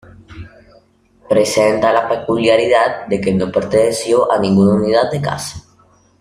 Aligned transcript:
Presenta 1.29 1.91
la 1.93 2.07
peculiaridad 2.09 3.05
de 3.05 3.21
que 3.21 3.35
no 3.35 3.51
perteneció 3.51 4.31
a 4.31 4.39
ninguna 4.39 4.73
unidad 4.83 5.11
de 5.11 5.21
caza. 5.21 5.61